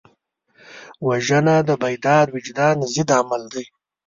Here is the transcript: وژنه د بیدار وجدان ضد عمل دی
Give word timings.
وژنه 1.07 1.55
د 1.67 1.69
بیدار 1.83 2.25
وجدان 2.35 2.77
ضد 2.93 3.09
عمل 3.19 3.43
دی 3.53 3.65